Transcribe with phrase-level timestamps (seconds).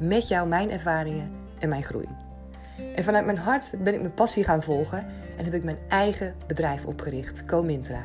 [0.00, 2.08] met jou mijn ervaringen en mijn groei.
[2.94, 6.34] En vanuit mijn hart ben ik mijn passie gaan volgen en heb ik mijn eigen
[6.46, 8.02] bedrijf opgericht, Comintra.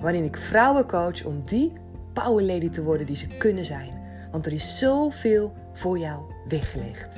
[0.00, 1.72] Waarin ik vrouwen coach om die
[2.12, 3.90] power lady te worden die ze kunnen zijn.
[4.30, 7.16] Want er is zoveel voor jou weggelegd.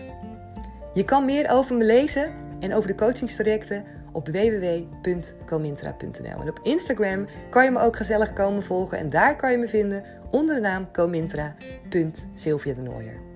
[0.93, 6.41] Je kan meer over me lezen en over de coachingstrajecten op www.comintra.nl.
[6.41, 9.69] En op Instagram kan je me ook gezellig komen volgen en daar kan je me
[9.69, 13.30] vinden onder de naam comintra.sylvia de Nooier.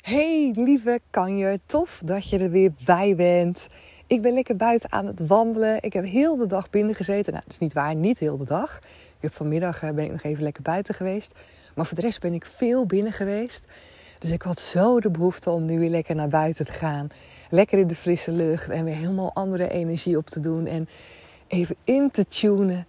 [0.00, 3.66] Hey lieve kanjer, tof dat je er weer bij bent.
[4.06, 5.82] Ik ben lekker buiten aan het wandelen.
[5.82, 7.32] Ik heb heel de dag binnen gezeten.
[7.32, 8.78] Nou, dat is niet waar, niet heel de dag.
[9.16, 11.34] Ik heb vanmiddag eh, ben ik nog even lekker buiten geweest.
[11.74, 13.66] Maar voor de rest ben ik veel binnen geweest.
[14.18, 17.08] Dus ik had zo de behoefte om nu weer lekker naar buiten te gaan.
[17.50, 20.66] Lekker in de frisse lucht en weer helemaal andere energie op te doen.
[20.66, 20.88] En
[21.46, 22.86] even in te tunen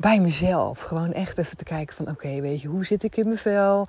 [0.00, 0.80] bij mezelf.
[0.80, 3.88] Gewoon echt even te kijken van oké, weet je, hoe zit ik in mijn vel?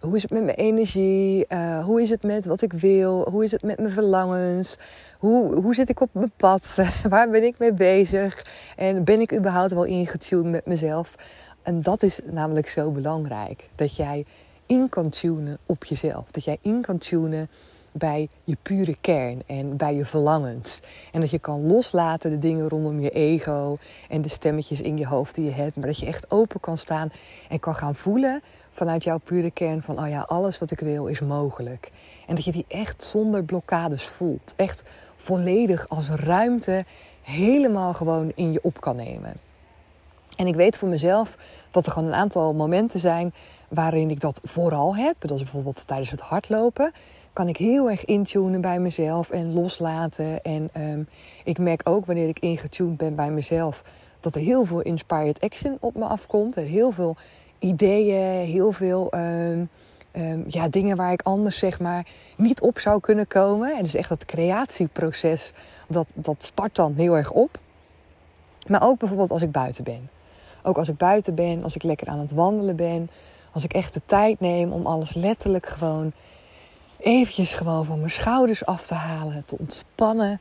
[0.00, 1.44] Hoe is het met mijn energie?
[1.48, 3.28] Uh, hoe is het met wat ik wil?
[3.30, 4.76] Hoe is het met mijn verlangens?
[5.18, 6.76] Hoe, hoe zit ik op mijn pad?
[7.08, 8.46] Waar ben ik mee bezig?
[8.76, 11.14] En ben ik überhaupt wel ingetuned met mezelf?
[11.62, 13.68] En dat is namelijk zo belangrijk.
[13.74, 14.24] Dat jij
[14.66, 16.30] in kan tunen op jezelf.
[16.30, 17.48] Dat jij in kan tunen
[17.92, 20.80] bij je pure kern en bij je verlangens.
[21.12, 23.76] En dat je kan loslaten de dingen rondom je ego
[24.08, 25.76] en de stemmetjes in je hoofd die je hebt.
[25.76, 27.12] Maar dat je echt open kan staan
[27.48, 31.06] en kan gaan voelen vanuit jouw pure kern van, oh ja, alles wat ik wil
[31.06, 31.90] is mogelijk.
[32.26, 34.54] En dat je die echt zonder blokkades voelt.
[34.56, 34.82] Echt
[35.16, 36.84] volledig als ruimte
[37.22, 39.32] helemaal gewoon in je op kan nemen.
[40.36, 41.36] En ik weet voor mezelf
[41.70, 43.34] dat er gewoon een aantal momenten zijn
[43.68, 45.14] waarin ik dat vooral heb.
[45.18, 46.92] Dat is bijvoorbeeld tijdens het hardlopen.
[47.32, 50.42] Kan ik heel erg intunen bij mezelf en loslaten.
[50.42, 51.08] En um,
[51.44, 53.82] ik merk ook wanneer ik ingetuned ben bij mezelf
[54.20, 56.56] dat er heel veel inspired action op me afkomt.
[56.56, 57.16] Er heel veel
[57.58, 59.68] ideeën, heel veel um,
[60.12, 62.06] um, ja, dingen waar ik anders zeg maar
[62.36, 63.76] niet op zou kunnen komen.
[63.76, 65.52] En dus echt dat creatieproces,
[65.88, 67.58] dat, dat start dan heel erg op.
[68.66, 70.08] Maar ook bijvoorbeeld als ik buiten ben.
[70.62, 73.10] Ook als ik buiten ben, als ik lekker aan het wandelen ben.
[73.52, 76.12] Als ik echt de tijd neem om alles letterlijk gewoon
[77.02, 79.42] eventjes gewoon van mijn schouders af te halen.
[79.46, 80.40] Te ontspannen.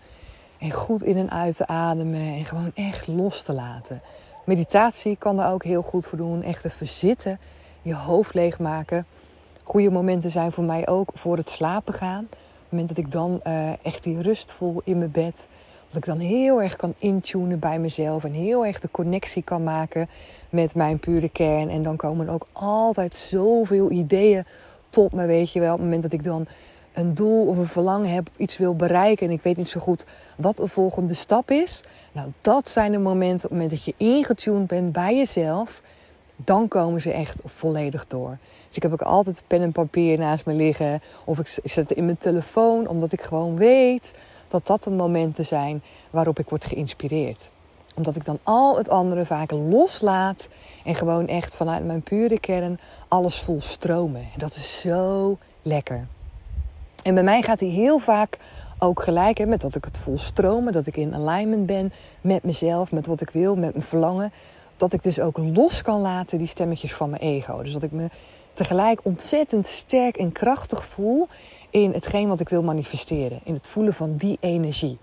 [0.57, 2.21] En goed in en uit te ademen.
[2.21, 4.01] En gewoon echt los te laten.
[4.45, 6.43] Meditatie kan daar ook heel goed voor doen.
[6.43, 7.39] Echt even zitten.
[7.81, 9.05] Je hoofd leegmaken.
[9.63, 12.23] Goede momenten zijn voor mij ook voor het slapen gaan.
[12.23, 15.49] Op het moment dat ik dan uh, echt die rust voel in mijn bed.
[15.87, 18.23] Dat ik dan heel erg kan intunen bij mezelf.
[18.23, 20.09] En heel erg de connectie kan maken
[20.49, 21.69] met mijn pure kern.
[21.69, 24.45] En dan komen ook altijd zoveel ideeën
[24.91, 25.73] tot me, weet je wel.
[25.73, 26.47] Op het moment dat ik dan
[26.93, 30.05] een doel of een verlangen heb, iets wil bereiken en ik weet niet zo goed
[30.37, 31.83] wat de volgende stap is.
[32.11, 35.81] Nou, dat zijn de momenten op het moment dat je ingetuned bent bij jezelf,
[36.35, 38.37] dan komen ze echt volledig door.
[38.67, 41.97] Dus ik heb ook altijd pen en papier naast me liggen of ik zet het
[41.97, 44.13] in mijn telefoon, omdat ik gewoon weet
[44.47, 47.51] dat dat de momenten zijn waarop ik word geïnspireerd
[47.95, 50.49] omdat ik dan al het andere vaak loslaat
[50.83, 54.21] en gewoon echt vanuit mijn pure kern alles vol stromen.
[54.21, 56.07] En dat is zo lekker.
[57.03, 58.37] En bij mij gaat hij heel vaak
[58.79, 62.43] ook gelijk hè, met dat ik het vol stromen, dat ik in alignment ben met
[62.43, 64.31] mezelf, met wat ik wil, met mijn verlangen.
[64.77, 67.63] Dat ik dus ook los kan laten die stemmetjes van mijn ego.
[67.63, 68.07] Dus dat ik me
[68.53, 71.27] tegelijk ontzettend sterk en krachtig voel
[71.69, 73.39] in hetgeen wat ik wil manifesteren.
[73.43, 74.97] In het voelen van die energie.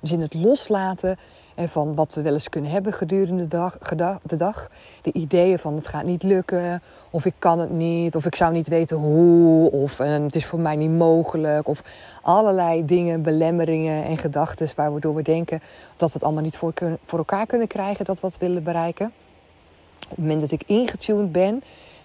[0.00, 1.18] Dus in het loslaten
[1.56, 4.70] van wat we wel eens kunnen hebben gedurende de dag, de dag.
[5.02, 8.52] De ideeën van het gaat niet lukken, of ik kan het niet, of ik zou
[8.52, 11.68] niet weten hoe, of en het is voor mij niet mogelijk.
[11.68, 11.82] Of
[12.22, 15.60] allerlei dingen, belemmeringen en gedachten waardoor we denken
[15.96, 16.72] dat we het allemaal niet voor,
[17.04, 19.12] voor elkaar kunnen krijgen, dat we wat willen bereiken.
[20.02, 21.62] Op het moment dat ik ingetuned ben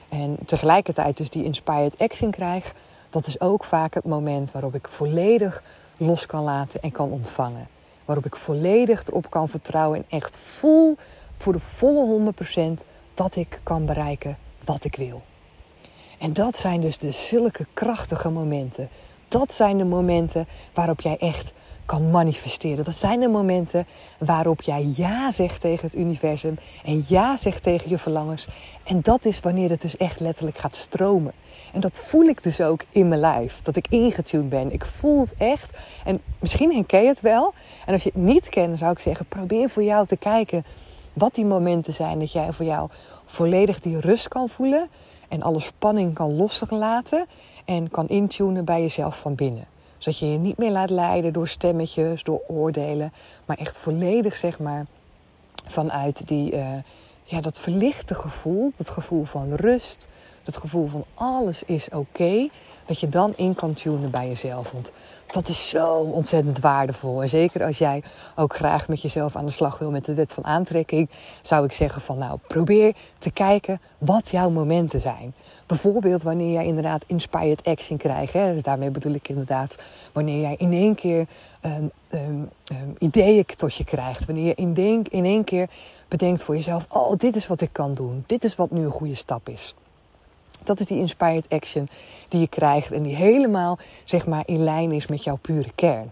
[0.10, 2.74] en tegelijkertijd dus die inspired action krijg,
[3.10, 5.64] dat is ook vaak het moment waarop ik volledig
[5.98, 7.77] los kan laten en kan ontvangen
[8.08, 10.98] waarop ik volledig erop kan vertrouwen en echt voel
[11.38, 12.34] voor de volle
[12.82, 15.22] 100% dat ik kan bereiken wat ik wil.
[16.20, 18.90] En dat zijn dus de zulke krachtige momenten.
[19.28, 21.54] Dat zijn de momenten waarop jij echt
[21.88, 22.86] kan manifesteren.
[22.86, 23.88] Dat zijn de momenten
[24.18, 28.48] waarop jij ja zegt tegen het universum en ja zegt tegen je verlangens.
[28.84, 31.34] En dat is wanneer het dus echt letterlijk gaat stromen.
[31.74, 34.72] En dat voel ik dus ook in mijn lijf, dat ik ingetuned ben.
[34.72, 35.78] Ik voel het echt.
[36.06, 37.54] En misschien herken je het wel.
[37.86, 40.66] En als je het niet kent, zou ik zeggen, probeer voor jou te kijken
[41.14, 42.90] wat die momenten zijn dat jij voor jou
[43.26, 44.90] volledig die rust kan voelen
[45.28, 47.26] en alle spanning kan loslaten
[47.66, 49.77] en kan intunen bij jezelf van binnen.
[49.98, 53.14] Zodat je je niet meer laat leiden door stemmetjes, door oordelen,
[53.46, 54.86] maar echt volledig zeg maar
[55.66, 56.74] vanuit die, uh,
[57.24, 60.08] ja, dat verlichte gevoel, dat gevoel van rust,
[60.44, 62.50] dat gevoel van alles is oké,
[62.86, 64.72] dat je dan in kan tunen bij jezelf.
[64.72, 64.92] Want
[65.28, 67.22] dat is zo ontzettend waardevol.
[67.22, 68.04] En zeker als jij
[68.36, 71.10] ook graag met jezelf aan de slag wil met de wet van aantrekking,
[71.42, 75.34] zou ik zeggen van nou, probeer te kijken wat jouw momenten zijn.
[75.66, 78.34] Bijvoorbeeld wanneer jij inderdaad inspired action krijgt.
[78.34, 78.54] Hè?
[78.54, 79.76] Dus daarmee bedoel ik inderdaad
[80.12, 81.26] wanneer jij in één keer
[81.62, 82.50] um, um,
[82.98, 84.26] ideeën tot je krijgt.
[84.26, 85.70] Wanneer je in, in één keer
[86.08, 88.24] bedenkt voor jezelf, oh dit is wat ik kan doen.
[88.28, 89.76] Dit is wat nu een goede stap is.
[90.68, 91.88] Dat is die inspired action
[92.28, 96.12] die je krijgt en die helemaal zeg maar, in lijn is met jouw pure kern.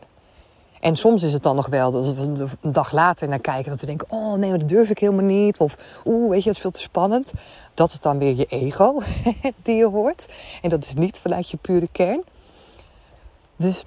[0.80, 2.22] En soms is het dan nog wel dat we
[2.62, 5.60] een dag later naar kijken dat we denken: oh nee, dat durf ik helemaal niet.
[5.60, 7.32] Of oeh, weet je, het is veel te spannend.
[7.74, 9.02] Dat is dan weer je ego
[9.64, 10.28] die je hoort.
[10.62, 12.24] En dat is niet vanuit je pure kern.
[13.56, 13.84] Dus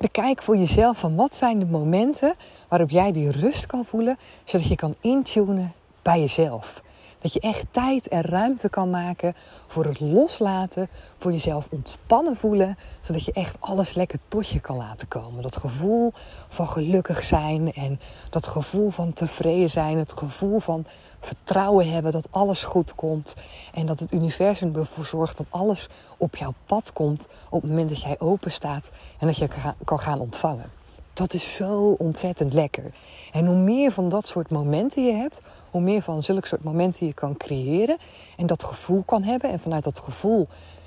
[0.00, 2.34] bekijk voor jezelf van wat zijn de momenten
[2.68, 6.82] waarop jij die rust kan voelen, zodat je kan intunen bij jezelf.
[7.20, 9.34] Dat je echt tijd en ruimte kan maken
[9.66, 10.88] voor het loslaten,
[11.18, 15.42] voor jezelf ontspannen voelen, zodat je echt alles lekker tot je kan laten komen.
[15.42, 16.12] Dat gevoel
[16.48, 18.00] van gelukkig zijn en
[18.30, 20.84] dat gevoel van tevreden zijn, het gevoel van
[21.20, 23.34] vertrouwen hebben dat alles goed komt
[23.72, 27.88] en dat het universum ervoor zorgt dat alles op jouw pad komt op het moment
[27.88, 29.48] dat jij open staat en dat je
[29.84, 30.77] kan gaan ontvangen.
[31.18, 32.92] Dat is zo ontzettend lekker.
[33.32, 37.06] En hoe meer van dat soort momenten je hebt, hoe meer van zulke soort momenten
[37.06, 37.96] je kan creëren
[38.36, 40.46] en dat gevoel kan hebben en vanuit dat gevoel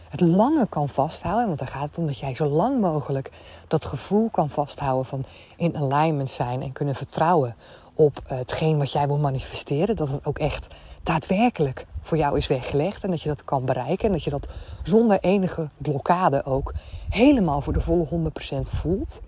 [0.09, 1.47] het langer kan vasthouden.
[1.47, 3.31] Want daar gaat het om dat jij zo lang mogelijk
[3.67, 5.25] dat gevoel kan vasthouden van
[5.57, 7.55] in alignment zijn en kunnen vertrouwen
[7.93, 9.95] op hetgeen wat jij wil manifesteren.
[9.95, 10.67] Dat het ook echt
[11.03, 14.47] daadwerkelijk voor jou is weggelegd en dat je dat kan bereiken en dat je dat
[14.83, 16.73] zonder enige blokkade ook
[17.09, 18.13] helemaal voor de volle 100%
[18.61, 19.21] voelt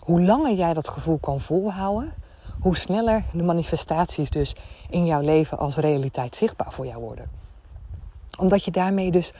[0.00, 2.14] hoe langer jij dat gevoel kan volhouden,
[2.60, 4.54] hoe sneller de manifestaties dus
[4.88, 7.30] in jouw leven als realiteit zichtbaar voor jou worden.
[8.38, 9.32] Omdat je daarmee dus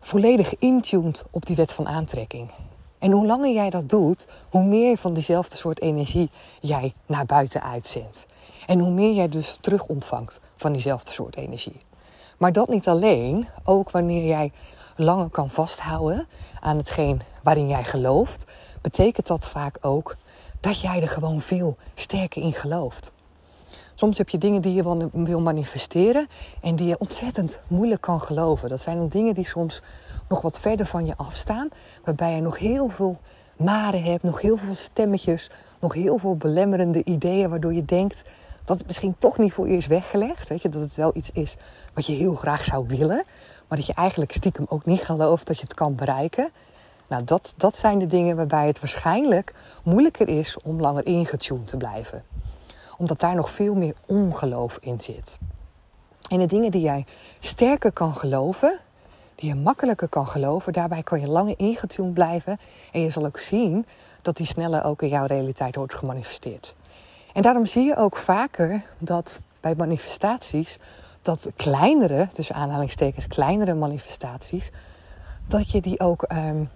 [0.00, 2.50] volledig intuned op die wet van aantrekking.
[2.98, 7.62] En hoe langer jij dat doet, hoe meer van diezelfde soort energie jij naar buiten
[7.62, 8.26] uitzendt.
[8.66, 11.80] En hoe meer jij dus terug ontvangt van diezelfde soort energie.
[12.38, 14.52] Maar dat niet alleen, ook wanneer jij
[14.96, 16.26] langer kan vasthouden
[16.60, 18.46] aan hetgeen waarin jij gelooft,
[18.80, 20.16] betekent dat vaak ook
[20.60, 23.12] dat jij er gewoon veel sterker in gelooft.
[23.94, 26.26] Soms heb je dingen die je wil manifesteren
[26.60, 28.68] en die je ontzettend moeilijk kan geloven.
[28.68, 29.82] Dat zijn dan dingen die soms
[30.28, 31.68] nog wat verder van je afstaan,
[32.04, 33.18] waarbij je nog heel veel
[33.56, 35.50] maren hebt, nog heel veel stemmetjes,
[35.80, 38.24] nog heel veel belemmerende ideeën, waardoor je denkt
[38.64, 40.48] dat het misschien toch niet voor is weggelegd.
[40.48, 41.56] Weet dat het wel iets is
[41.94, 43.24] wat je heel graag zou willen,
[43.68, 46.50] maar dat je eigenlijk stiekem ook niet gelooft dat je het kan bereiken.
[47.12, 51.76] Nou, dat, dat zijn de dingen waarbij het waarschijnlijk moeilijker is om langer ingetuned te
[51.76, 52.24] blijven.
[52.96, 55.38] Omdat daar nog veel meer ongeloof in zit.
[56.28, 57.06] En de dingen die jij
[57.40, 58.78] sterker kan geloven,
[59.34, 62.58] die je makkelijker kan geloven, daarbij kan je langer ingetuned blijven.
[62.92, 63.86] En je zal ook zien
[64.22, 66.74] dat die sneller ook in jouw realiteit wordt gemanifesteerd.
[67.32, 70.78] En daarom zie je ook vaker dat bij manifestaties,
[71.22, 74.70] dat kleinere, tussen aanhalingstekens kleinere manifestaties,
[75.48, 76.70] dat je die ook um,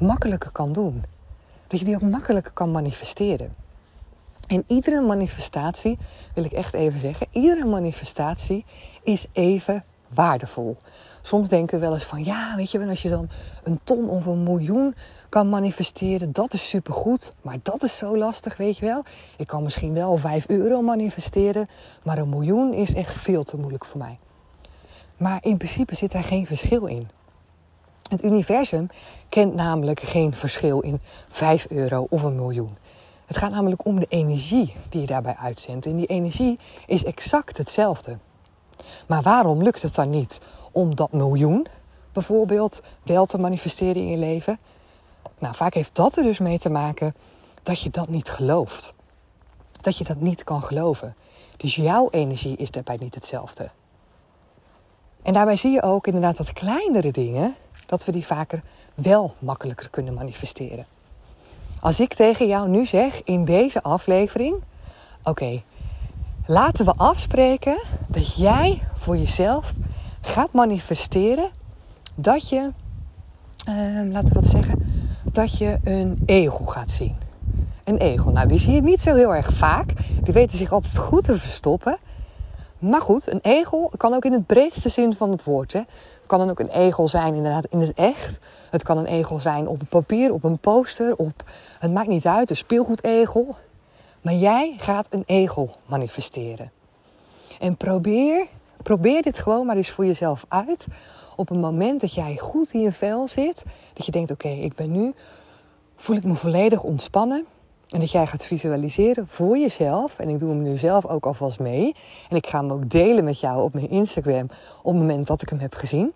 [0.00, 1.04] makkelijker kan doen.
[1.66, 3.52] Dat je die ook makkelijker kan manifesteren.
[4.46, 5.98] En iedere manifestatie,
[6.34, 8.64] wil ik echt even zeggen, iedere manifestatie
[9.02, 10.76] is even waardevol.
[11.22, 13.28] Soms denken we wel eens van, ja, weet je, als je dan
[13.62, 14.94] een ton of een miljoen
[15.28, 17.32] kan manifesteren, dat is supergoed.
[17.42, 19.04] Maar dat is zo lastig, weet je wel.
[19.36, 21.66] Ik kan misschien wel 5 euro manifesteren,
[22.02, 24.18] maar een miljoen is echt veel te moeilijk voor mij.
[25.16, 27.08] Maar in principe zit daar geen verschil in.
[28.10, 28.88] Het universum
[29.28, 32.76] kent namelijk geen verschil in 5 euro of een miljoen.
[33.26, 35.86] Het gaat namelijk om de energie die je daarbij uitzendt.
[35.86, 38.18] En die energie is exact hetzelfde.
[39.06, 40.38] Maar waarom lukt het dan niet
[40.72, 41.66] om dat miljoen
[42.12, 44.58] bijvoorbeeld wel te manifesteren in je leven?
[45.38, 47.14] Nou, vaak heeft dat er dus mee te maken
[47.62, 48.94] dat je dat niet gelooft.
[49.80, 51.14] Dat je dat niet kan geloven.
[51.56, 53.70] Dus jouw energie is daarbij niet hetzelfde.
[55.22, 57.54] En daarbij zie je ook inderdaad dat kleinere dingen,
[57.90, 58.60] dat we die vaker
[58.94, 60.86] wel makkelijker kunnen manifesteren.
[61.80, 64.56] Als ik tegen jou nu zeg in deze aflevering:
[65.22, 65.62] Oké,
[66.46, 69.74] laten we afspreken dat jij voor jezelf
[70.20, 71.50] gaat manifesteren
[72.14, 72.70] dat je,
[73.68, 74.92] uh, laten we wat zeggen,
[75.32, 77.16] dat je een egel gaat zien.
[77.84, 78.32] Een egel.
[78.32, 79.92] Nou, die zie je niet zo heel erg vaak.
[80.22, 81.98] Die weten zich altijd goed te verstoppen.
[82.80, 85.72] Maar goed, een egel kan ook in het breedste zin van het woord.
[85.72, 85.80] Hè.
[86.26, 88.38] Kan dan ook een egel zijn inderdaad in het echt.
[88.70, 91.50] Het kan een egel zijn op een papier, op een poster, op...
[91.78, 93.56] Het maakt niet uit, een speelgoedegel.
[94.20, 96.70] Maar jij gaat een egel manifesteren.
[97.60, 98.46] En probeer,
[98.82, 100.86] probeer dit gewoon maar eens voor jezelf uit.
[101.36, 103.62] Op een moment dat jij goed in je vel zit.
[103.92, 105.14] Dat je denkt, oké, ik ben nu...
[105.96, 107.46] Voel ik me volledig ontspannen.
[107.90, 110.18] En dat jij gaat visualiseren voor jezelf.
[110.18, 111.94] En ik doe hem nu zelf ook alvast mee.
[112.28, 114.48] En ik ga hem ook delen met jou op mijn Instagram
[114.82, 116.12] op het moment dat ik hem heb gezien.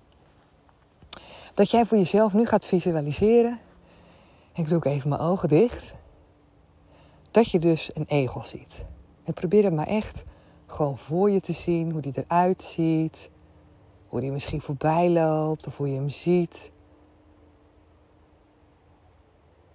[1.54, 3.58] Dat jij voor jezelf nu gaat visualiseren.
[4.52, 5.94] En ik doe ook even mijn ogen dicht.
[7.30, 8.84] Dat je dus een egel ziet.
[9.24, 10.24] En probeer het maar echt
[10.66, 11.90] gewoon voor je te zien.
[11.90, 13.30] Hoe die eruit ziet.
[14.08, 15.66] Hoe die misschien voorbij loopt.
[15.66, 16.70] Of hoe je hem ziet.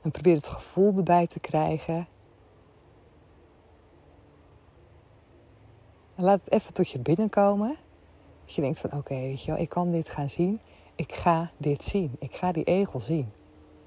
[0.01, 2.07] En probeer het gevoel erbij te krijgen.
[6.15, 7.75] En laat het even tot je binnenkomen.
[8.45, 10.59] Dat je denkt van oké, weet je wel, ik kan dit gaan zien.
[10.95, 12.15] Ik ga dit zien.
[12.19, 13.31] Ik ga die egel zien.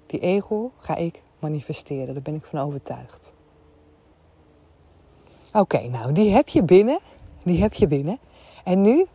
[0.06, 2.14] Die egel ga ik manifesteren.
[2.14, 3.32] Daar ben ik van overtuigd.
[5.52, 6.98] Oké, nou die heb je binnen.
[7.42, 8.18] Die heb je binnen.
[8.64, 9.06] En nu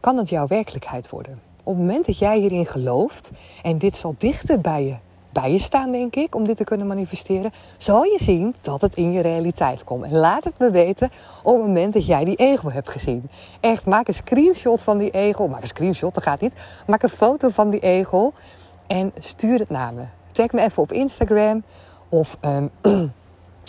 [0.00, 1.40] kan het jouw werkelijkheid worden.
[1.62, 3.30] Op het moment dat jij hierin gelooft
[3.62, 4.96] en dit zal dichter bij je
[5.32, 8.94] bij je staan, denk ik, om dit te kunnen manifesteren, zal je zien dat het
[8.94, 10.04] in je realiteit komt.
[10.04, 11.10] En laat het me weten
[11.42, 13.30] op het moment dat jij die egel hebt gezien.
[13.60, 15.48] Echt, maak een screenshot van die egel.
[15.48, 16.54] Maak een screenshot, dat gaat niet.
[16.86, 18.32] Maak een foto van die egel
[18.86, 20.02] en stuur het naar me.
[20.32, 21.62] Tag me even op Instagram
[22.08, 22.70] of um,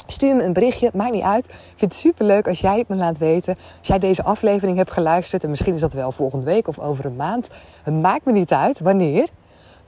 [0.08, 0.90] stuur me een berichtje.
[0.94, 1.46] Maakt niet uit.
[1.46, 3.56] Ik vind het super leuk als jij het me laat weten.
[3.78, 7.06] Als jij deze aflevering hebt geluisterd en misschien is dat wel volgende week of over
[7.06, 7.50] een maand.
[7.84, 9.28] Het maakt me niet uit wanneer.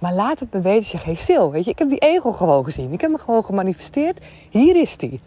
[0.01, 0.85] Maar laat het me weten.
[0.85, 2.93] Zeg, hey Sil, weet je, ik heb die egel gewoon gezien.
[2.93, 4.19] Ik heb hem gewoon gemanifesteerd.
[4.49, 5.21] Hier is die.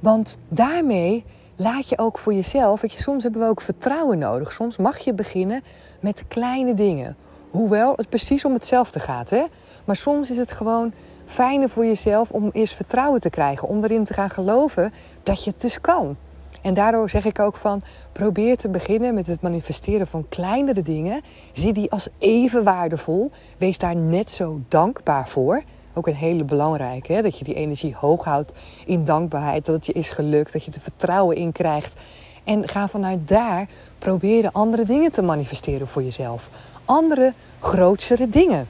[0.00, 1.24] Want daarmee
[1.56, 4.52] laat je ook voor jezelf, weet je, soms hebben we ook vertrouwen nodig.
[4.52, 5.62] Soms mag je beginnen
[6.00, 7.16] met kleine dingen.
[7.50, 9.44] Hoewel het precies om hetzelfde gaat, hè.
[9.84, 10.92] Maar soms is het gewoon
[11.24, 13.68] fijner voor jezelf om eerst vertrouwen te krijgen.
[13.68, 16.16] Om erin te gaan geloven dat je het dus kan.
[16.62, 21.20] En daardoor zeg ik ook van probeer te beginnen met het manifesteren van kleinere dingen.
[21.52, 23.30] Zie die als even waardevol.
[23.58, 25.62] Wees daar net zo dankbaar voor.
[25.94, 27.22] Ook een hele belangrijke, hè?
[27.22, 28.52] dat je die energie hoog houdt
[28.86, 29.64] in dankbaarheid.
[29.64, 32.00] Dat het je is gelukt, dat je er vertrouwen in krijgt.
[32.44, 36.48] En ga vanuit daar proberen andere dingen te manifesteren voor jezelf.
[36.84, 38.68] Andere, grootschere dingen.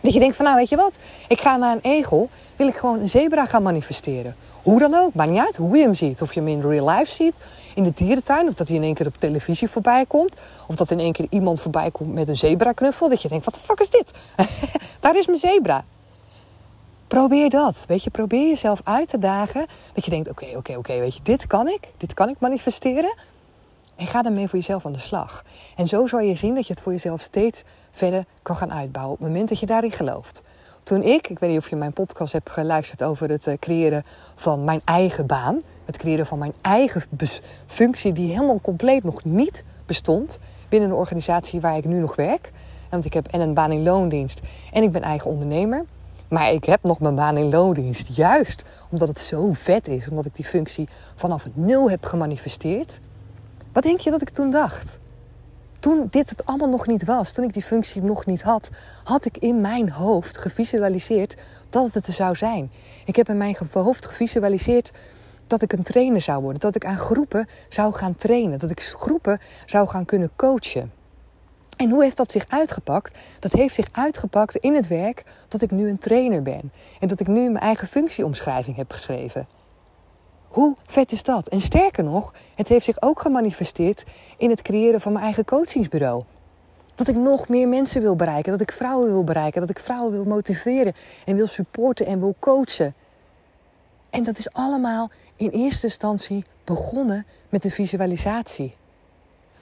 [0.00, 2.76] Dat je denkt van nou weet je wat, ik ga naar een egel, wil ik
[2.76, 4.36] gewoon een zebra gaan manifesteren.
[4.62, 6.22] Hoe dan ook, maakt niet uit hoe je hem ziet.
[6.22, 7.38] Of je hem in real life ziet,
[7.74, 8.48] in de dierentuin.
[8.48, 10.36] Of dat hij in één keer op televisie voorbij komt.
[10.66, 13.08] Of dat in één keer iemand voorbij komt met een zebra-knuffel.
[13.08, 14.10] Dat je denkt, wat de fuck is dit?
[15.00, 15.84] Daar is mijn zebra.
[17.06, 17.84] Probeer dat.
[17.86, 19.66] Weet je, probeer jezelf uit te dagen.
[19.92, 21.88] Dat je denkt, oké, oké, oké, weet je, dit kan ik.
[21.96, 23.14] Dit kan ik manifesteren.
[23.96, 25.44] En ga daarmee voor jezelf aan de slag.
[25.76, 27.64] En zo zal je zien dat je het voor jezelf steeds
[27.98, 29.14] verder kan gaan uitbouwen.
[29.14, 30.42] Op het moment dat je daarin gelooft.
[30.82, 34.04] Toen ik, ik weet niet of je mijn podcast hebt geluisterd over het eh, creëren
[34.36, 35.60] van mijn eigen baan.
[35.84, 37.02] Het creëren van mijn eigen
[37.66, 40.38] functie die helemaal compleet nog niet bestond
[40.68, 42.52] binnen de organisatie waar ik nu nog werk.
[42.90, 44.40] Want ik heb en een baan in loondienst
[44.72, 45.84] en ik ben eigen ondernemer.
[46.28, 48.16] Maar ik heb nog mijn baan in loondienst.
[48.16, 50.08] Juist omdat het zo vet is.
[50.08, 53.00] Omdat ik die functie vanaf nul heb gemanifesteerd.
[53.72, 54.98] Wat denk je dat ik toen dacht?
[55.80, 58.68] Toen dit het allemaal nog niet was, toen ik die functie nog niet had,
[59.04, 61.36] had ik in mijn hoofd gevisualiseerd
[61.68, 62.70] dat het er zou zijn.
[63.04, 64.92] Ik heb in mijn hoofd gevisualiseerd
[65.46, 68.82] dat ik een trainer zou worden, dat ik aan groepen zou gaan trainen, dat ik
[68.82, 70.92] groepen zou gaan kunnen coachen.
[71.76, 73.18] En hoe heeft dat zich uitgepakt?
[73.40, 77.20] Dat heeft zich uitgepakt in het werk dat ik nu een trainer ben en dat
[77.20, 79.57] ik nu mijn eigen functieomschrijving heb geschreven.
[80.48, 81.48] Hoe vet is dat?
[81.48, 84.04] En sterker nog, het heeft zich ook gemanifesteerd
[84.36, 86.24] in het creëren van mijn eigen coachingsbureau.
[86.94, 90.12] Dat ik nog meer mensen wil bereiken, dat ik vrouwen wil bereiken, dat ik vrouwen
[90.12, 92.94] wil motiveren en wil supporten en wil coachen.
[94.10, 98.74] En dat is allemaal in eerste instantie begonnen met de visualisatie.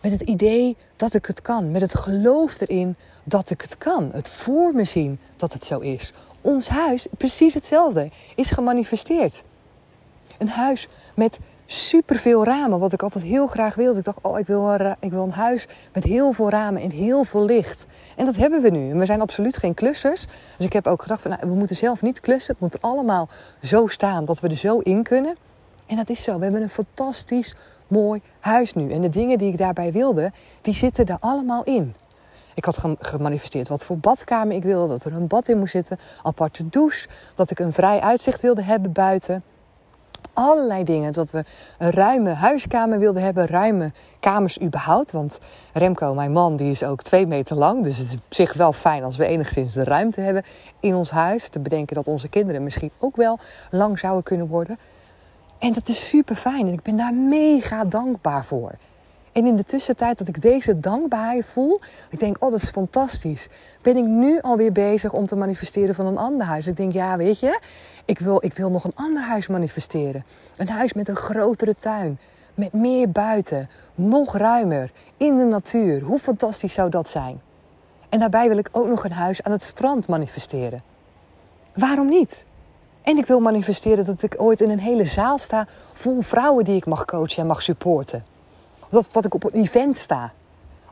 [0.00, 4.10] Met het idee dat ik het kan, met het geloof erin dat ik het kan.
[4.12, 6.12] Het voor me zien dat het zo is.
[6.40, 9.44] Ons huis, precies hetzelfde, is gemanifesteerd.
[10.38, 13.98] Een huis met super veel ramen, wat ik altijd heel graag wilde.
[13.98, 16.90] Ik dacht, oh, ik wil, een, ik wil een huis met heel veel ramen en
[16.90, 17.86] heel veel licht.
[18.16, 18.94] En dat hebben we nu.
[18.94, 20.26] We zijn absoluut geen klussers.
[20.56, 22.52] Dus ik heb ook gedacht, van, nou, we moeten zelf niet klussen.
[22.52, 23.28] Het moet allemaal
[23.62, 25.36] zo staan dat we er zo in kunnen.
[25.86, 26.36] En dat is zo.
[26.36, 27.54] We hebben een fantastisch
[27.88, 28.92] mooi huis nu.
[28.92, 31.94] En de dingen die ik daarbij wilde, die zitten er allemaal in.
[32.54, 34.88] Ik had gemanifesteerd wat voor badkamer ik wilde.
[34.88, 35.98] Dat er een bad in moest zitten.
[36.22, 37.08] Aparte douche.
[37.34, 39.42] Dat ik een vrij uitzicht wilde hebben buiten
[40.32, 41.12] allerlei dingen.
[41.12, 41.44] Dat we
[41.78, 45.12] een ruime huiskamer wilden hebben, ruime kamers überhaupt.
[45.12, 45.40] Want
[45.72, 47.82] Remco, mijn man, die is ook twee meter lang.
[47.82, 50.44] Dus het is op zich wel fijn als we enigszins de ruimte hebben
[50.80, 51.48] in ons huis.
[51.48, 53.38] Te bedenken dat onze kinderen misschien ook wel
[53.70, 54.78] lang zouden kunnen worden.
[55.58, 58.72] En dat is super fijn en ik ben daar mega dankbaar voor.
[59.36, 63.48] En in de tussentijd dat ik deze dankbaarheid voel, ik denk, oh dat is fantastisch.
[63.82, 66.66] Ben ik nu alweer bezig om te manifesteren van een ander huis.
[66.66, 67.60] Ik denk, ja weet je,
[68.04, 70.24] ik wil, ik wil nog een ander huis manifesteren.
[70.56, 72.18] Een huis met een grotere tuin.
[72.54, 73.68] Met meer buiten.
[73.94, 74.90] Nog ruimer.
[75.16, 76.02] In de natuur.
[76.02, 77.40] Hoe fantastisch zou dat zijn?
[78.08, 80.82] En daarbij wil ik ook nog een huis aan het strand manifesteren.
[81.74, 82.46] Waarom niet?
[83.02, 86.76] En ik wil manifesteren dat ik ooit in een hele zaal sta vol vrouwen die
[86.76, 88.34] ik mag coachen en mag supporten.
[88.90, 90.32] Dat, dat ik op een event sta.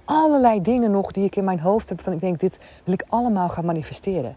[0.04, 3.04] Allerlei dingen nog die ik in mijn hoofd heb van ik denk dit wil ik
[3.08, 4.36] allemaal gaan manifesteren.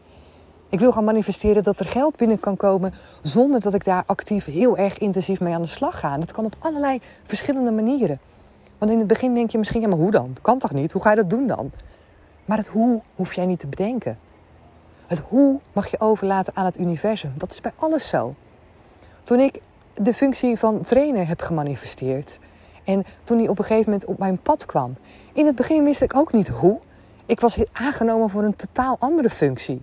[0.69, 4.45] Ik wil gaan manifesteren dat er geld binnen kan komen zonder dat ik daar actief
[4.45, 6.17] heel erg intensief mee aan de slag ga.
[6.17, 8.19] Dat kan op allerlei verschillende manieren.
[8.77, 10.35] Want in het begin denk je misschien, ja maar hoe dan?
[10.41, 10.91] Kan toch niet?
[10.91, 11.71] Hoe ga je dat doen dan?
[12.45, 14.19] Maar het hoe hoef jij niet te bedenken.
[15.07, 17.33] Het hoe mag je overlaten aan het universum.
[17.37, 18.35] Dat is bij alles zo.
[19.23, 19.61] Toen ik
[19.93, 22.39] de functie van trainer heb gemanifesteerd
[22.88, 24.96] en toen hij op een gegeven moment op mijn pad kwam.
[25.34, 26.79] In het begin wist ik ook niet hoe.
[27.25, 29.82] Ik was aangenomen voor een totaal andere functie.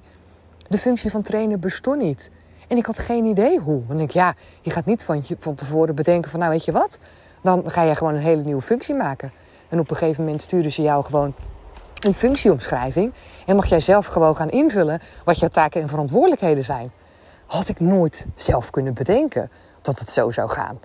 [0.69, 2.31] De functie van trainer bestond niet.
[2.69, 3.83] En ik had geen idee hoe.
[3.89, 6.99] Denk ik, ja, je gaat niet van, van tevoren bedenken van, nou weet je wat?
[7.43, 9.33] Dan ga je gewoon een hele nieuwe functie maken.
[9.69, 11.35] En op een gegeven moment sturen ze jou gewoon
[12.01, 13.13] een functieomschrijving.
[13.47, 16.93] En mag jij zelf gewoon gaan invullen wat jouw taken en verantwoordelijkheden zijn.
[17.47, 19.51] Had ik nooit zelf kunnen bedenken
[19.83, 20.79] dat het zo zou gaan.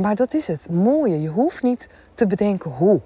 [0.00, 1.20] Maar dat is het mooie.
[1.20, 3.00] Je hoeft niet te bedenken hoe.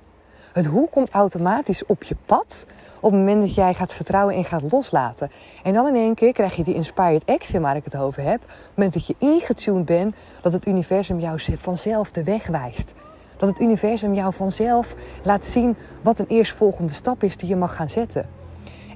[0.52, 2.66] Het hoe komt automatisch op je pad
[3.00, 5.30] op het moment dat jij gaat vertrouwen en gaat loslaten.
[5.62, 8.42] En dan in één keer krijg je die inspired action waar ik het over heb.
[8.42, 12.94] Op het moment dat je ingetuned bent, dat het universum jou vanzelf de weg wijst.
[13.36, 17.76] Dat het universum jou vanzelf laat zien wat een eerstvolgende stap is die je mag
[17.76, 18.28] gaan zetten.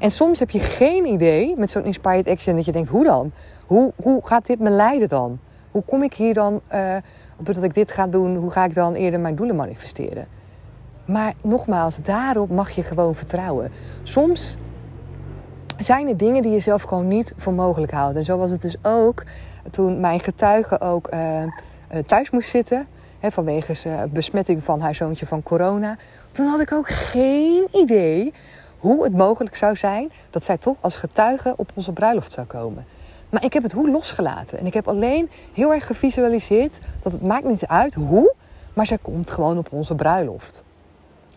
[0.00, 3.32] En soms heb je geen idee met zo'n inspired action dat je denkt, hoe dan?
[3.66, 5.38] Hoe, hoe gaat dit me leiden dan?
[5.70, 6.96] Hoe kom ik hier dan, uh,
[7.42, 10.26] doordat ik dit ga doen, hoe ga ik dan eerder mijn doelen manifesteren?
[11.04, 13.70] Maar nogmaals, daarop mag je gewoon vertrouwen.
[14.02, 14.56] Soms
[15.78, 18.16] zijn er dingen die je zelf gewoon niet voor mogelijk houdt.
[18.16, 19.24] En zo was het dus ook
[19.70, 21.42] toen mijn getuige ook uh,
[22.06, 22.86] thuis moest zitten.
[23.18, 25.96] Hè, vanwege uh, besmetting van haar zoontje van corona.
[26.32, 28.32] Toen had ik ook geen idee
[28.78, 32.84] hoe het mogelijk zou zijn dat zij toch als getuige op onze bruiloft zou komen.
[33.30, 34.58] Maar ik heb het hoe losgelaten.
[34.58, 38.34] En ik heb alleen heel erg gevisualiseerd dat het maakt niet uit hoe,
[38.72, 40.62] maar zij komt gewoon op onze bruiloft.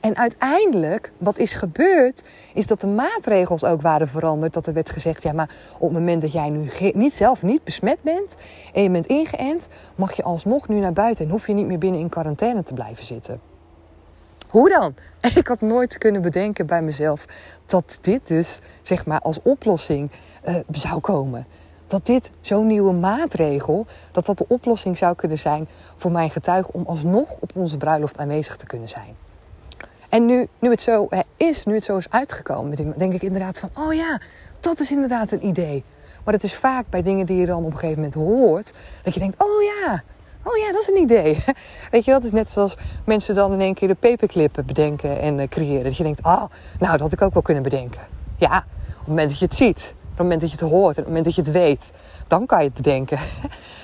[0.01, 2.21] En uiteindelijk, wat is gebeurd,
[2.53, 4.53] is dat de maatregels ook waren veranderd.
[4.53, 7.63] Dat er werd gezegd, ja, maar op het moment dat jij nu niet zelf niet
[7.63, 8.35] besmet bent
[8.73, 11.77] en je bent ingeënt, mag je alsnog nu naar buiten en hoef je niet meer
[11.77, 13.41] binnen in quarantaine te blijven zitten.
[14.49, 14.93] Hoe dan?
[15.35, 17.25] Ik had nooit kunnen bedenken bij mezelf
[17.65, 20.11] dat dit dus, zeg maar, als oplossing
[20.45, 21.47] uh, zou komen.
[21.91, 26.71] Dat dit zo'n nieuwe maatregel, dat dat de oplossing zou kunnen zijn voor mijn getuige
[26.71, 29.15] om alsnog op onze bruiloft aanwezig te kunnen zijn.
[30.09, 33.69] En nu, nu het zo is, nu het zo is uitgekomen, denk ik inderdaad van,
[33.77, 34.21] oh ja,
[34.59, 35.83] dat is inderdaad een idee.
[36.23, 38.71] Maar het is vaak bij dingen die je dan op een gegeven moment hoort,
[39.03, 40.03] dat je denkt, oh ja,
[40.43, 41.43] oh ja, dat is een idee.
[41.91, 45.19] Weet je wel, het is net zoals mensen dan in één keer de paperclip bedenken
[45.19, 45.83] en uh, creëren.
[45.83, 46.43] Dat je denkt, oh,
[46.79, 48.01] nou, dat had ik ook wel kunnen bedenken.
[48.37, 48.57] Ja,
[48.89, 51.25] op het moment dat je het ziet, het moment dat je het hoort, het moment
[51.25, 51.91] dat je het weet,
[52.27, 53.19] dan kan je het bedenken.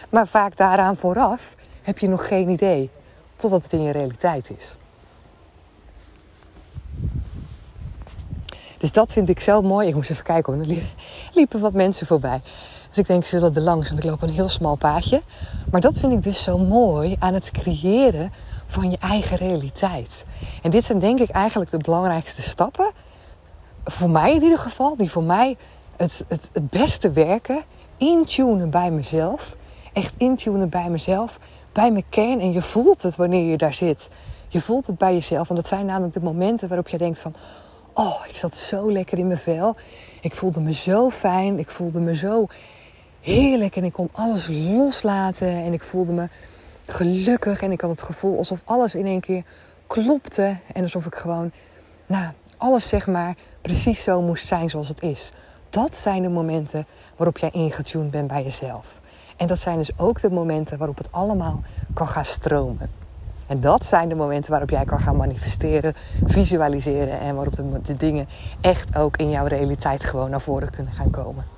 [0.09, 2.89] Maar vaak daaraan vooraf heb je nog geen idee,
[3.35, 4.75] totdat het in je realiteit is.
[8.77, 9.87] Dus dat vind ik zo mooi.
[9.87, 10.83] Ik moest even kijken, want er
[11.33, 12.41] liepen wat mensen voorbij.
[12.89, 15.21] Dus ik denk, ze zullen er langs en ik loop een heel smal paadje.
[15.71, 18.31] Maar dat vind ik dus zo mooi aan het creëren
[18.67, 20.25] van je eigen realiteit.
[20.61, 22.91] En dit zijn denk ik eigenlijk de belangrijkste stappen.
[23.83, 25.57] Voor mij in ieder geval, die voor mij
[25.97, 27.63] het, het, het beste werken.
[27.97, 29.55] Intunen bij mezelf.
[29.93, 31.39] Echt intunen bij mezelf.
[31.71, 32.39] Bij mijn kern.
[32.39, 34.07] En je voelt het wanneer je daar zit.
[34.47, 35.49] Je voelt het bij jezelf.
[35.49, 37.33] En dat zijn namelijk de momenten waarop je denkt van...
[37.93, 39.75] Oh, ik zat zo lekker in mijn vel.
[40.21, 41.59] Ik voelde me zo fijn.
[41.59, 42.47] Ik voelde me zo
[43.21, 43.75] heerlijk.
[43.75, 45.47] En ik kon alles loslaten.
[45.47, 46.27] En ik voelde me
[46.85, 49.43] gelukkig en ik had het gevoel alsof alles in één keer
[49.87, 50.55] klopte.
[50.73, 51.51] En alsof ik gewoon,
[52.05, 55.31] nou, alles zeg maar precies zo moest zijn zoals het is.
[55.69, 59.01] Dat zijn de momenten waarop jij ingetuned bent bij jezelf.
[59.37, 61.61] En dat zijn dus ook de momenten waarop het allemaal
[61.93, 62.89] kan gaan stromen.
[63.47, 65.93] En dat zijn de momenten waarop jij kan gaan manifesteren,
[66.25, 68.27] visualiseren en waarop de, de dingen
[68.61, 71.56] echt ook in jouw realiteit gewoon naar voren kunnen gaan komen.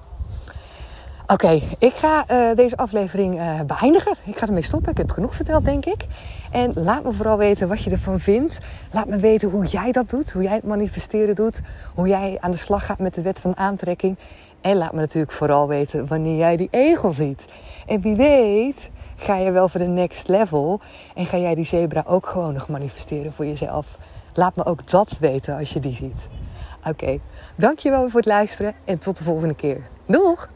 [1.32, 4.14] Oké, ik ga uh, deze aflevering uh, beëindigen.
[4.24, 4.92] Ik ga ermee stoppen.
[4.92, 6.06] Ik heb genoeg verteld, denk ik.
[6.52, 8.60] En laat me vooral weten wat je ervan vindt.
[8.92, 11.62] Laat me weten hoe jij dat doet, hoe jij het manifesteren doet,
[11.96, 14.18] hoe jij aan de slag gaat met de wet van aantrekking.
[14.62, 17.46] En laat me natuurlijk vooral weten wanneer jij die egel ziet.
[17.86, 20.80] En wie weet, ga je wel voor de next level
[21.16, 23.98] en ga jij die zebra ook gewoon nog manifesteren voor jezelf.
[24.34, 26.28] Laat me ook dat weten als je die ziet.
[26.80, 27.22] Oké, okay.
[27.56, 29.82] dankjewel voor het luisteren en tot de volgende keer.
[30.06, 30.50] Doeg!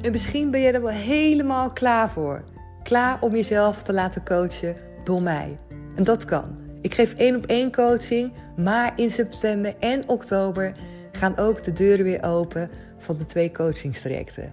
[0.00, 2.42] En misschien ben je er wel helemaal klaar voor.
[2.82, 5.58] Klaar om jezelf te laten coachen door mij.
[5.94, 6.58] En dat kan.
[6.80, 10.72] Ik geef één op één coaching, maar in september en oktober
[11.12, 14.52] gaan ook de deuren weer open van de twee coachingstrajecten.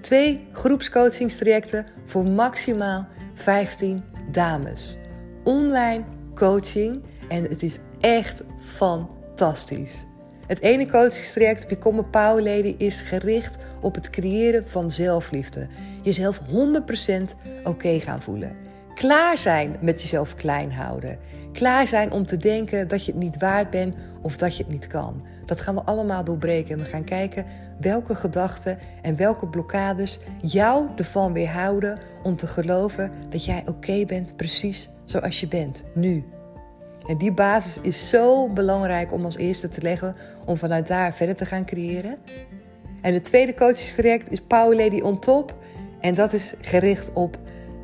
[0.00, 4.96] Twee groepscoachingstrajecten voor maximaal 15 dames.
[5.44, 10.04] Online coaching en het is echt fantastisch.
[10.46, 15.66] Het ene coachingstraject, Become a Power Lady, is gericht op het creëren van zelfliefde.
[16.02, 16.42] Jezelf 100%
[17.62, 18.56] oké gaan voelen.
[18.94, 21.18] Klaar zijn met jezelf klein houden.
[21.52, 24.72] Klaar zijn om te denken dat je het niet waard bent of dat je het
[24.72, 25.26] niet kan.
[25.46, 27.46] Dat gaan we allemaal doorbreken en we gaan kijken
[27.80, 34.36] welke gedachten en welke blokkades jou ervan weerhouden om te geloven dat jij oké bent
[34.36, 36.24] precies zoals je bent, nu.
[37.06, 41.36] En die basis is zo belangrijk om als eerste te leggen om vanuit daar verder
[41.36, 42.16] te gaan creëren.
[43.00, 45.54] En het tweede coachingstraject is Power Lady on Top.
[46.00, 47.38] En dat is gericht op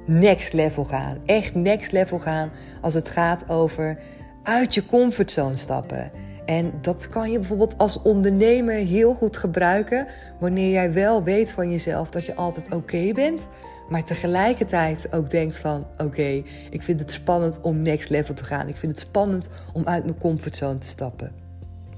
[0.07, 1.19] next level gaan.
[1.27, 3.99] Echt next level gaan als het gaat over
[4.43, 6.11] uit je comfortzone stappen.
[6.45, 10.07] En dat kan je bijvoorbeeld als ondernemer heel goed gebruiken
[10.39, 13.49] wanneer jij wel weet van jezelf dat je altijd oké bent,
[13.91, 18.69] maar tegelijkertijd ook denkt van oké, ik vind het spannend om next level te gaan.
[18.69, 21.33] Ik vind het spannend om uit mijn comfortzone te stappen.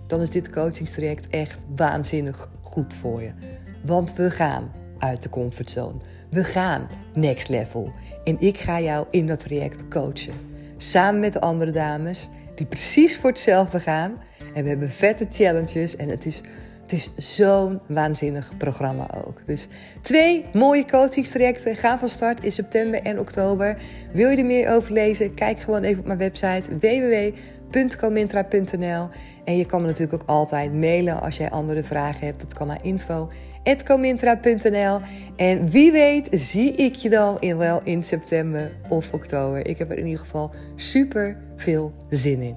[0.06, 3.30] Dan is dit coachingstraject echt waanzinnig goed voor je.
[3.84, 5.98] Want we gaan uit de comfortzone.
[6.30, 7.90] We gaan next level.
[8.24, 10.34] En ik ga jou in dat traject coachen.
[10.76, 14.12] Samen met de andere dames die precies voor hetzelfde gaan.
[14.54, 16.40] En we hebben vette challenges en het is,
[16.92, 19.40] is zo'n waanzinnig programma ook.
[19.46, 19.68] Dus
[20.02, 23.76] twee mooie coachingstrajecten gaan van start in september en oktober.
[24.12, 25.34] Wil je er meer over lezen?
[25.34, 29.06] Kijk gewoon even op mijn website www.comintra.nl
[29.44, 32.40] En je kan me natuurlijk ook altijd mailen als jij andere vragen hebt.
[32.40, 33.28] Dat kan naar info
[33.84, 34.98] comintra.nl.
[35.36, 39.66] En wie weet zie ik je dan in, wel in september of oktober.
[39.66, 42.56] Ik heb er in ieder geval super veel zin in.